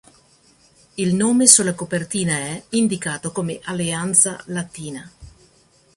[0.95, 5.07] Il nome sulla copertina è indicato come Alleanza Latina.